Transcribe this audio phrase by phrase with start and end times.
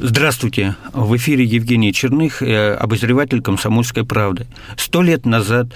[0.00, 0.76] Здравствуйте.
[0.94, 4.46] В эфире Евгений Черных, э, обозреватель «Комсомольской правды».
[4.76, 5.66] Сто лет назад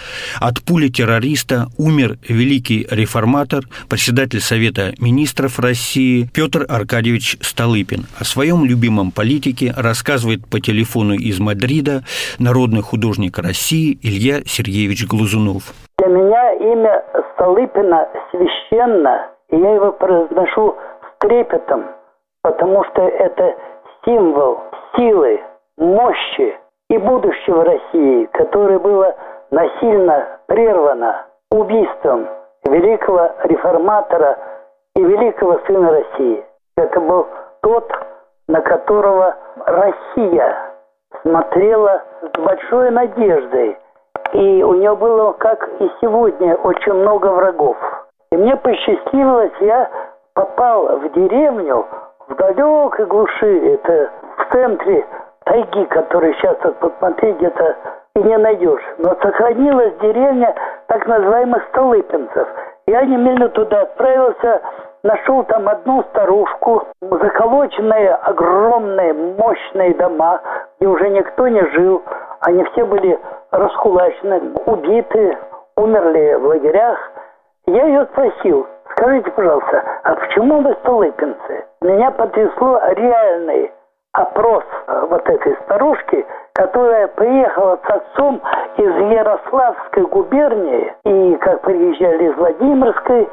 [0.41, 8.07] от пули террориста умер великий реформатор, председатель Совета министров России Петр Аркадьевич Столыпин.
[8.17, 12.05] О своем любимом политике рассказывает по телефону из Мадрида
[12.39, 15.75] народный художник России Илья Сергеевич Глазунов.
[15.99, 17.03] Для меня имя
[17.35, 21.87] Столыпина священно, и я его произношу с трепетом,
[22.43, 23.72] потому что это
[24.05, 24.61] символ
[24.97, 25.41] силы,
[25.77, 26.59] мощи
[26.91, 29.15] и будущего России, которое было
[29.51, 32.29] насильно прервано убийством
[32.65, 34.39] великого реформатора
[34.95, 36.45] и великого сына России.
[36.77, 37.27] Это был
[37.63, 37.91] тот,
[38.49, 40.57] на которого Россия
[41.23, 43.79] смотрела с большой надеждой.
[44.33, 47.77] И у нее было, как и сегодня, очень много врагов.
[48.31, 49.91] И мне посчастливилось, я
[50.35, 51.87] попал в деревню,
[52.33, 55.05] в далекой глуши, это в центре
[55.45, 57.77] тайги, который сейчас вот посмотри где-то
[58.17, 58.83] и не найдешь.
[58.99, 60.55] Но сохранилась деревня
[60.87, 62.49] так называемых столыпинцев.
[62.87, 64.63] Я немедленно туда отправился,
[65.03, 70.41] нашел там одну старушку, заколоченные огромные, мощные дома,
[70.79, 72.03] где уже никто не жил.
[72.41, 73.19] Они все были
[73.51, 75.37] раскулачены, убиты,
[75.77, 76.99] умерли в лагерях.
[77.67, 78.67] Я ее спросил,
[79.03, 81.65] скажите, пожалуйста, а почему вы столыпинцы?
[81.81, 83.73] Меня потрясло реальный
[84.13, 88.41] опрос э, вот этой старушки, которая приехала с отцом
[88.77, 93.29] из Ярославской губернии, и как приезжали из Владимирской,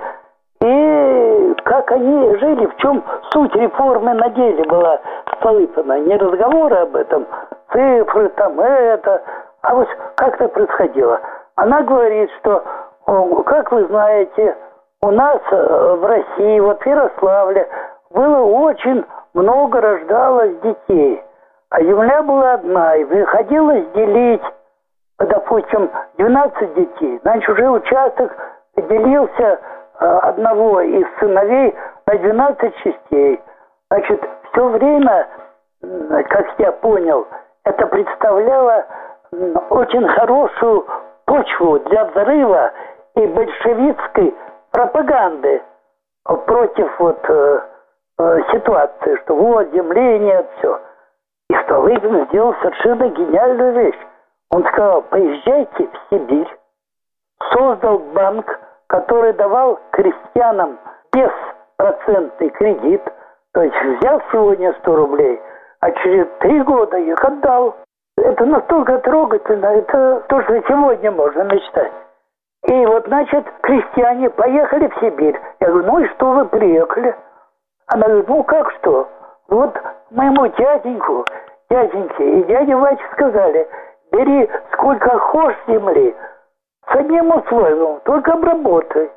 [0.61, 4.99] и как они жили, в чем суть реформы на деле была
[5.37, 5.99] Столыпина.
[5.99, 7.27] Не разговоры об этом,
[7.71, 9.21] цифры там, это,
[9.61, 11.21] а вот как это происходило.
[11.55, 12.63] Она говорит, что,
[13.45, 14.55] как вы знаете,
[15.01, 17.67] у нас э, в России, вот в Ярославле,
[18.11, 21.23] было очень много рождалось детей.
[21.69, 24.41] А земля была одна, и приходилось делить,
[25.19, 27.19] допустим, 12 детей.
[27.21, 28.35] Значит, уже участок
[28.75, 29.59] делился
[29.99, 31.75] э, одного из сыновей
[32.05, 33.41] на 12 частей.
[33.89, 34.21] Значит,
[34.51, 35.27] все время,
[36.29, 37.25] как я понял,
[37.63, 38.85] это представляло
[39.69, 40.85] очень хорошую
[41.25, 42.71] почву для взрыва
[43.15, 44.35] и большевистской
[44.71, 45.61] пропаганды
[46.45, 47.59] против вот э,
[48.19, 50.79] э, ситуации, что вот земли нет, все.
[51.49, 53.99] И Столыпин сделал совершенно гениальную вещь.
[54.51, 56.57] Он сказал, поезжайте в Сибирь,
[57.53, 60.79] создал банк, который давал крестьянам
[61.11, 63.01] беспроцентный кредит,
[63.53, 65.41] то есть взял сегодня 100 рублей,
[65.79, 67.75] а через три года их отдал.
[68.17, 71.91] Это настолько трогательно, это то, что сегодня можно мечтать.
[72.67, 75.39] И вот, значит, крестьяне поехали в Сибирь.
[75.59, 77.15] Я говорю, ну и что вы приехали?
[77.87, 79.07] Она говорит, ну как что?
[79.47, 79.75] Вот
[80.11, 81.25] моему дяденьку,
[81.69, 83.67] дяденьке и дяде Васе сказали,
[84.11, 86.15] бери сколько хочешь земли,
[86.87, 89.09] с одним условием, только обработай.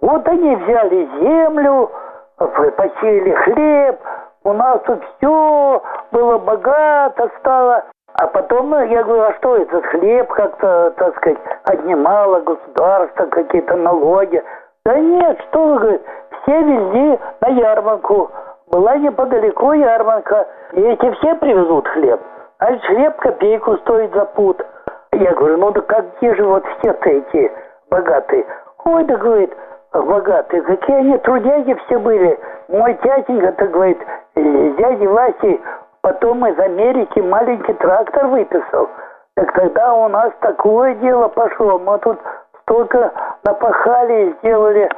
[0.00, 1.90] Вот они взяли землю,
[2.36, 4.00] посеяли хлеб,
[4.44, 5.82] у нас тут все
[6.12, 7.84] было богато стало.
[8.20, 14.42] А потом я говорю, а что этот хлеб как-то, так сказать, отнимало государство, какие-то налоги.
[14.84, 16.02] Да нет, что вы, говорит,
[16.42, 18.30] все везли на ярмарку.
[18.72, 22.20] Была неподалеку ярмарка, и эти все привезут хлеб.
[22.58, 24.66] А хлеб копейку стоит за пуд.
[25.12, 25.82] Я говорю, ну да
[26.18, 27.52] где же вот все-то эти
[27.88, 28.44] богатые?
[28.84, 29.56] Ой, да говорит,
[29.92, 32.36] богатые, какие они трудяги все были.
[32.66, 33.98] Мой тятенька-то, говорит,
[34.34, 35.60] дяди Васи
[36.08, 38.88] Потом из Америки маленький трактор выписал.
[39.36, 41.78] Так тогда у нас такое дело пошло.
[41.78, 42.18] Мы тут
[42.62, 43.12] столько
[43.44, 44.88] напахали и сделали.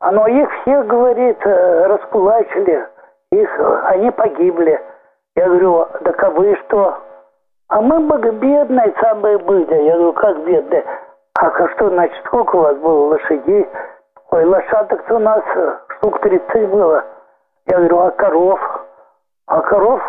[0.00, 2.86] Но их всех, говорит, э, раскулачили.
[3.32, 4.80] Их, они погибли.
[5.34, 6.96] Я говорю, так а вы что?
[7.68, 7.98] А мы
[8.30, 9.74] бедные самые были.
[9.82, 10.84] Я говорю, как бедные?
[11.40, 13.68] А что, значит, сколько у вас было лошадей?
[14.30, 15.42] Ой, лошадок-то у нас
[15.98, 17.02] штук 30 было.
[17.66, 18.81] Я говорю, а коров?
[19.46, 20.00] А коров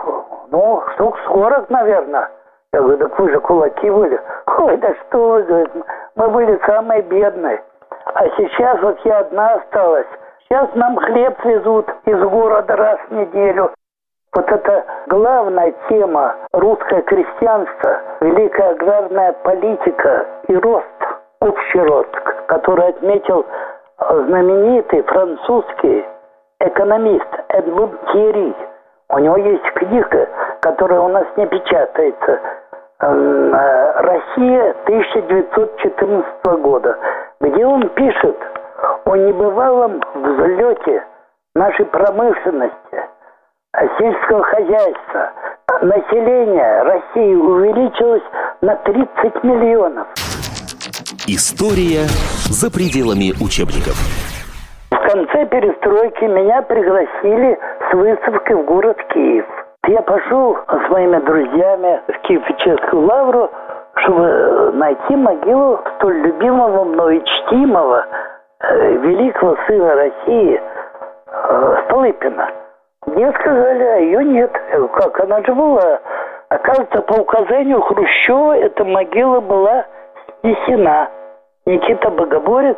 [0.52, 2.30] ну, штук сорок, наверное.
[2.74, 4.20] Я говорю, так вы же кулаки были.
[4.58, 5.72] Ой, да что вы, говорит,
[6.16, 7.64] мы были самые бедные.
[8.14, 10.08] А сейчас вот я одна осталась.
[10.44, 13.72] Сейчас нам хлеб везут из города раз в неделю.
[14.34, 20.86] Вот это главная тема русское крестьянство, великая аграрная политика и рост,
[21.40, 22.14] общий рост,
[22.48, 23.46] который отметил
[24.00, 26.06] знаменитый французский
[26.60, 28.56] экономист Эдмунд Тьерри.
[29.10, 30.30] У него есть книга,
[30.62, 32.40] которая у нас не печатается.
[33.00, 36.98] Эм, э, Россия 1914 года.
[37.42, 38.38] где он пишет
[39.04, 41.04] о небывалом взлете
[41.56, 43.04] нашей промышленности,
[43.98, 45.32] сельского хозяйства.
[45.82, 48.24] Население России увеличилось
[48.62, 50.08] на 30 миллионов.
[51.28, 52.06] История
[52.50, 54.33] за пределами учебников.
[55.14, 59.46] Конце перестройки меня пригласили с выставкой в город Киев.
[59.86, 63.52] Я пошел с моими друзьями в Киево-Печерскую лавру,
[63.98, 68.08] чтобы найти могилу столь любимого мной чтимого
[68.60, 72.50] э, великого сына России э, Столыпина.
[73.06, 74.52] Мне сказали, а ее нет.
[74.96, 76.00] Как она же была?
[76.50, 79.86] Оказывается, по указанию Хрущева эта могила была
[80.42, 81.08] снесена.
[81.68, 82.78] Никита Богоборец,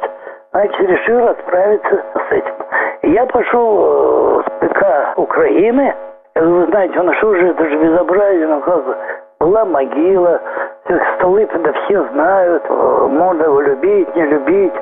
[0.56, 3.14] значит, решил расправиться с этим.
[3.14, 5.94] Я пошел с э, ПК Украины.
[6.36, 8.96] Вы знаете, он что же, это же безобразие, ну как бы.
[9.40, 10.42] Была могила,
[11.18, 14.74] Столыпина все знают, э, можно его любить, не любить.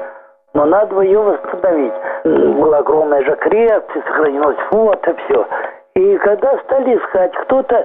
[0.53, 1.93] Но надо ее восстановить.
[2.23, 5.47] Был огромный же крест, сохранилось фото, все.
[5.95, 7.83] И когда стали искать, кто-то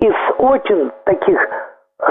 [0.00, 1.40] из очень таких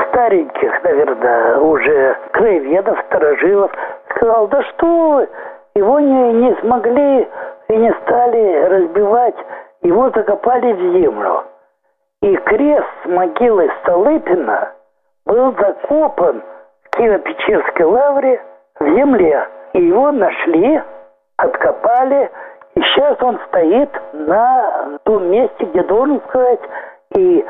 [0.09, 3.71] стареньких, наверное, уже краеведов, сторожилов,
[4.19, 5.29] сказал, да что вы,
[5.75, 7.27] его не, не смогли
[7.69, 9.35] и не стали разбивать,
[9.81, 11.43] его закопали в землю.
[12.21, 14.73] И крест с могилой Столыпина
[15.25, 16.43] был закопан
[16.83, 18.41] в Киево-Печерской лавре
[18.79, 19.47] в земле.
[19.73, 20.81] И его нашли,
[21.37, 22.29] откопали,
[22.75, 26.59] и сейчас он стоит на том месте, где должен сказать,
[27.15, 27.45] и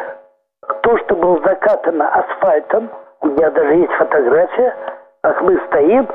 [0.84, 2.90] то, что было закатано асфальтом,
[3.22, 4.76] у меня даже есть фотография,
[5.22, 6.08] как мы стоим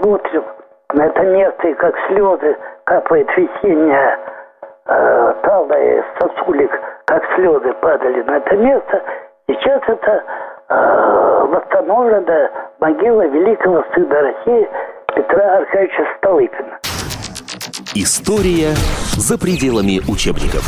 [0.00, 0.44] смотрим
[0.94, 4.18] на это место, и как слезы капает весенняя
[4.86, 6.70] э, талая сосулек,
[7.06, 9.02] как слезы падали на это место.
[9.48, 10.24] Сейчас это
[10.68, 12.50] э, восстановлена
[12.80, 14.68] могила великого сына России
[15.14, 16.78] Петра Аркадьевича Столыпина.
[17.94, 18.74] История
[19.16, 20.62] за пределами учебников.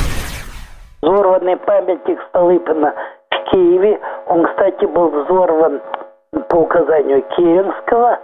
[1.01, 2.95] Взорванный памятник Столыпина
[3.31, 4.01] в Киеве.
[4.27, 5.81] Он, кстати, был взорван
[6.49, 8.19] по указанию Керенского.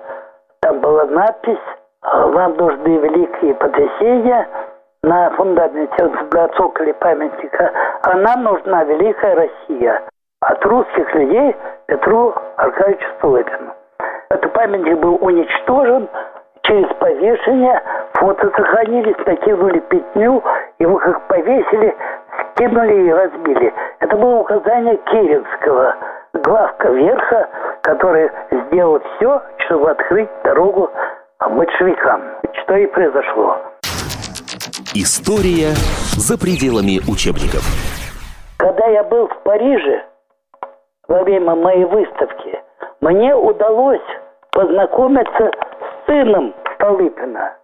[0.69, 1.57] Там была надпись
[2.03, 4.47] «Вам нужны великие потрясения»
[5.03, 7.73] на фундаменте, на цоколе памятника.
[8.03, 10.03] А нам нужна великая Россия.
[10.43, 11.57] От русских людей
[11.87, 13.73] Петру Аркадьевичу Столыпину.
[14.29, 16.07] Этот памятник был уничтожен
[16.61, 17.83] через повешение.
[18.13, 20.43] Фото сохранились, накинули петлю,
[20.81, 21.97] его как повесили,
[22.53, 23.73] скинули и разбили.
[24.01, 25.97] Это было указание Керенского,
[26.35, 27.49] главка верха,
[27.89, 28.31] который
[28.67, 30.91] сделал все, чтобы открыть дорогу
[31.41, 32.23] большевикам.
[32.63, 33.57] Что и произошло.
[34.95, 35.73] История
[36.13, 37.65] за пределами учебников.
[38.59, 40.05] Когда я был в Париже
[41.09, 42.61] во время моей выставки,
[43.01, 44.09] мне удалось
[44.53, 47.57] познакомиться с сыном Столыпина,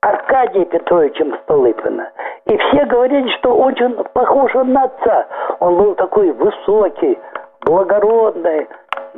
[0.00, 2.10] Аркадием Петровичем Столыпина.
[2.46, 5.26] И все говорили, что очень похож он на отца.
[5.60, 7.18] Он был такой высокий,
[7.66, 8.66] благородный,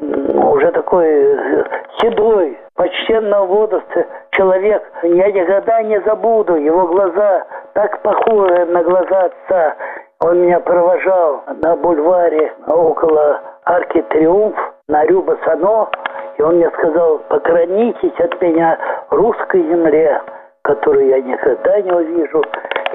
[0.00, 1.64] уже такой э,
[2.00, 4.82] седой, почтенного возраста человек.
[5.02, 9.76] Я никогда не забуду его глаза, так похожие на глаза отца.
[10.20, 14.56] Он меня провожал на бульваре около арки Триумф
[14.88, 15.90] на Рюба-Сано,
[16.38, 18.78] и он мне сказал, поклонитесь от меня
[19.10, 20.20] русской земле,
[20.62, 22.42] которую я никогда не увижу,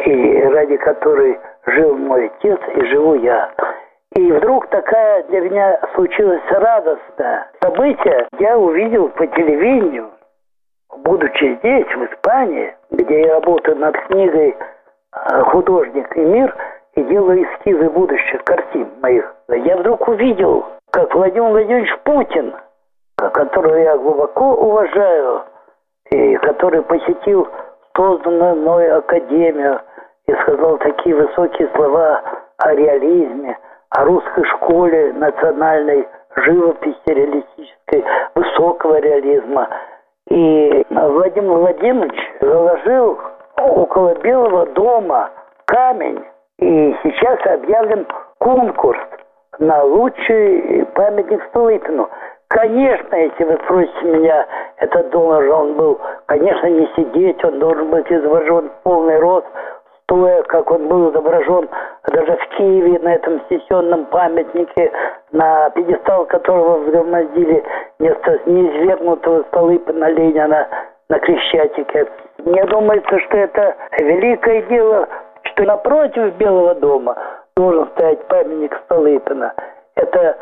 [0.05, 3.49] и ради которой жил мой отец и живу я.
[4.15, 8.27] И вдруг такая для меня случилось радостное событие.
[8.39, 10.11] Я увидел по телевидению,
[10.97, 16.55] будучи здесь, в Испании, где я работаю над книгой э, «Художник и мир»,
[16.95, 19.33] и делаю эскизы будущих картин моих.
[19.47, 22.53] Я вдруг увидел, как Владимир Владимирович Путин,
[23.15, 25.43] которого я глубоко уважаю,
[26.11, 27.47] и который посетил
[27.95, 29.81] созданную мной академию
[30.27, 32.21] и сказал такие высокие слова
[32.57, 33.57] о реализме,
[33.93, 39.69] о русской школе национальной живописи реалистической, высокого реализма.
[40.29, 43.19] И Владимир Владимирович заложил
[43.57, 45.29] около Белого дома
[45.65, 46.23] камень,
[46.57, 48.07] и сейчас объявлен
[48.39, 48.99] конкурс
[49.59, 52.09] на лучший памятник Столыпину.
[52.47, 54.47] Конечно, если вы спросите меня,
[54.77, 59.47] этот должен был, конечно, не сидеть, он должен быть изображен в полный рост,
[60.03, 61.69] стоя, как он был изображен
[62.11, 64.91] даже в Киеве на этом снесенном памятнике,
[65.31, 67.63] на пьедестал которого взгромоздили
[67.99, 70.67] вместо неизвергнутого Столыпина Ленина
[71.09, 72.07] на Крещатике.
[72.39, 75.07] Мне думается, что это великое дело,
[75.43, 77.15] что напротив Белого дома
[77.55, 79.53] должен стоять памятник Столыпина.
[79.95, 80.37] Это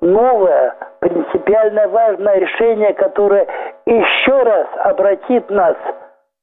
[0.00, 3.46] новое, принципиально важное решение, которое
[3.86, 5.76] еще раз обратит нас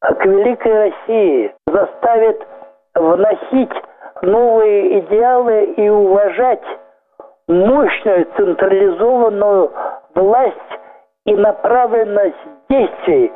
[0.01, 2.41] к великой России, заставит
[2.95, 3.71] вносить
[4.23, 6.63] новые идеалы и уважать
[7.47, 9.71] мощную централизованную
[10.15, 10.57] власть
[11.25, 12.35] и направленность
[12.69, 13.31] действий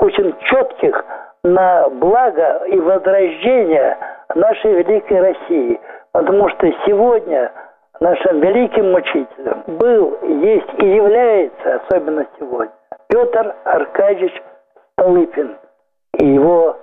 [0.00, 1.04] очень четких
[1.44, 3.96] на благо и возрождение
[4.34, 5.80] нашей великой России.
[6.12, 7.52] Потому что сегодня
[8.00, 12.72] нашим великим учителем был, есть и является, особенно сегодня,
[13.08, 14.42] Петр Аркадьевич
[14.92, 15.56] Столыпин
[16.18, 16.76] и его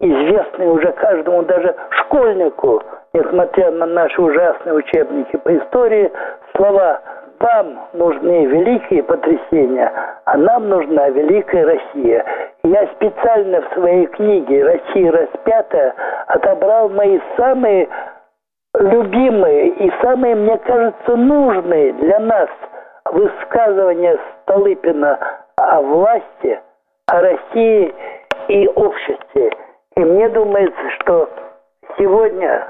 [0.00, 2.82] известные уже каждому даже школьнику,
[3.12, 6.10] несмотря на наши ужасные учебники по истории,
[6.56, 7.00] слова
[7.40, 9.92] «Вам нужны великие потрясения,
[10.24, 12.24] а нам нужна великая Россия».
[12.62, 15.94] Я специально в своей книге «Россия распятая»
[16.28, 17.88] отобрал мои самые
[18.78, 22.48] любимые и самые, мне кажется, нужные для нас
[23.12, 25.18] высказывания Столыпина
[25.56, 26.60] о власти,
[27.06, 27.94] о России
[28.48, 29.50] и обществе.
[29.96, 31.28] И мне думается, что
[31.96, 32.68] сегодня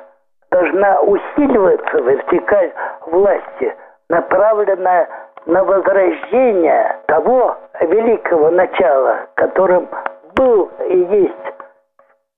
[0.50, 2.72] должна усиливаться вертикаль
[3.06, 3.74] власти,
[4.08, 5.08] направленная
[5.46, 9.88] на возрождение того великого начала, которым
[10.34, 11.54] был и есть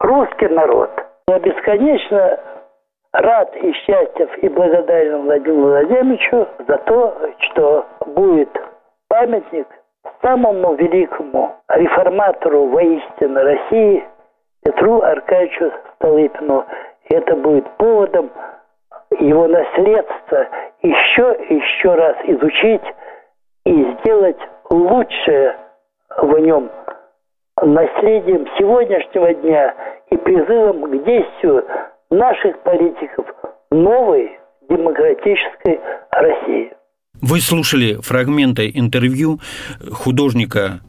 [0.01, 0.91] русский народ.
[1.29, 2.39] Я бесконечно
[3.13, 8.51] рад и счастлив и благодарен Владимиру Владимировичу за то, что будет
[9.09, 9.67] памятник
[10.23, 14.05] самому великому реформатору воистину России
[14.67, 16.65] Петру Аркадьевичу Столыпину.
[17.09, 18.33] Это будет поводом
[19.21, 20.49] его наследство
[20.83, 22.83] еще еще раз изучить
[23.65, 25.57] и сделать лучшее
[26.21, 26.69] в нем
[27.63, 29.73] наследием сегодняшнего дня
[30.11, 31.65] и призывом к действию
[32.11, 33.25] наших политиков
[33.71, 34.37] новой
[34.69, 35.81] демократической
[36.11, 36.73] России.
[37.23, 39.39] Вы слушали фрагменты интервью
[39.93, 40.81] художника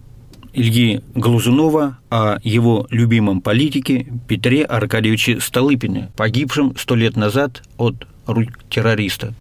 [0.58, 8.50] Ильи Глазунова о его любимом политике Петре Аркадьевиче Столыпине, погибшем сто лет назад от рук
[8.68, 9.36] террориста.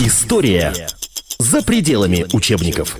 [0.00, 0.74] История
[1.38, 2.98] за пределами учебников.